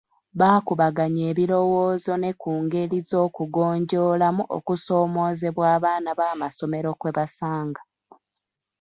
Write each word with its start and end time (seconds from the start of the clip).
Baakubaganya 0.39 1.23
ebirowoozo 1.31 2.13
ne 2.19 2.31
ku 2.41 2.51
ngeri 2.63 2.99
z'okugonjoolamu 3.09 4.43
okusoomoozebwa 4.57 5.65
abaana 5.75 6.09
b'amasomero 6.19 6.89
kwe 6.99 7.11
basanga. 7.17 7.81